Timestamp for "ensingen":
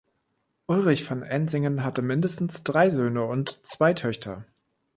1.21-1.83